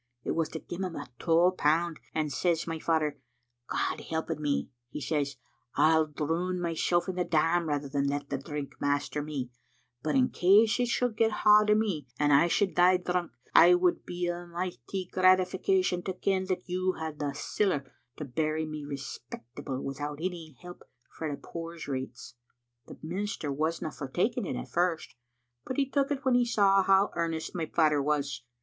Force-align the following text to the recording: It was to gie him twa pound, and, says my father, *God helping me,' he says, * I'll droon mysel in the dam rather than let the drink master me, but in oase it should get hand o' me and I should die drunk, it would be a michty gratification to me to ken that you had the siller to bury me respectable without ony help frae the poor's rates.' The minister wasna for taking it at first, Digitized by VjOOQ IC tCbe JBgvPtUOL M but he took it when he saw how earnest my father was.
It 0.23 0.31
was 0.31 0.49
to 0.49 0.59
gie 0.59 0.77
him 0.77 0.97
twa 1.19 1.51
pound, 1.51 1.99
and, 2.15 2.33
says 2.33 2.65
my 2.65 2.79
father, 2.79 3.19
*God 3.69 4.01
helping 4.09 4.41
me,' 4.41 4.71
he 4.89 4.99
says, 4.99 5.35
* 5.57 5.75
I'll 5.75 6.07
droon 6.07 6.59
mysel 6.59 7.01
in 7.07 7.17
the 7.17 7.23
dam 7.23 7.69
rather 7.69 7.87
than 7.87 8.07
let 8.07 8.29
the 8.31 8.39
drink 8.39 8.71
master 8.81 9.21
me, 9.21 9.51
but 10.01 10.15
in 10.15 10.29
oase 10.29 10.79
it 10.79 10.87
should 10.87 11.15
get 11.15 11.31
hand 11.43 11.69
o' 11.69 11.75
me 11.75 12.07
and 12.19 12.33
I 12.33 12.47
should 12.47 12.73
die 12.73 12.97
drunk, 12.97 13.33
it 13.55 13.79
would 13.79 14.03
be 14.03 14.25
a 14.25 14.47
michty 14.47 15.05
gratification 15.05 16.01
to 16.01 16.13
me 16.13 16.15
to 16.15 16.19
ken 16.19 16.45
that 16.45 16.67
you 16.67 16.93
had 16.93 17.19
the 17.19 17.33
siller 17.35 17.93
to 18.17 18.25
bury 18.25 18.65
me 18.65 18.83
respectable 18.83 19.83
without 19.83 20.19
ony 20.19 20.57
help 20.63 20.81
frae 21.11 21.29
the 21.29 21.37
poor's 21.37 21.87
rates.' 21.87 22.33
The 22.87 22.97
minister 23.03 23.51
wasna 23.51 23.91
for 23.91 24.07
taking 24.07 24.47
it 24.47 24.55
at 24.55 24.67
first, 24.67 25.09
Digitized 25.09 25.11
by 25.11 25.11
VjOOQ 25.11 25.11
IC 25.11 25.11
tCbe 25.11 25.57
JBgvPtUOL 25.59 25.59
M 25.59 25.63
but 25.65 25.77
he 25.77 25.89
took 25.91 26.11
it 26.11 26.25
when 26.25 26.33
he 26.33 26.45
saw 26.45 26.81
how 26.81 27.11
earnest 27.13 27.53
my 27.53 27.67
father 27.67 28.01
was. 28.01 28.41